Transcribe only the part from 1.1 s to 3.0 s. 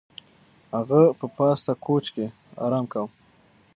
په پاسته کوچ کې ارام